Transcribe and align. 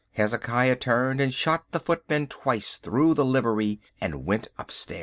Hezekiah 0.13 0.77
turned 0.77 1.21
and 1.21 1.31
shot 1.31 1.65
the 1.69 1.79
footman 1.79 2.25
twice 2.25 2.75
through 2.77 3.13
the 3.13 3.23
livery 3.23 3.79
and 4.01 4.25
went 4.25 4.47
upstairs. 4.57 4.99